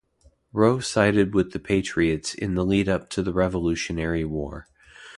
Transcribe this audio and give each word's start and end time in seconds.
Roe 0.51 0.79
sided 0.79 1.35
with 1.35 1.51
the 1.51 1.59
Patriots 1.59 2.33
in 2.33 2.55
the 2.55 2.65
lead-up 2.65 3.07
to 3.11 3.21
the 3.21 3.31
Revolutionary 3.33 4.25
War. 4.25 4.67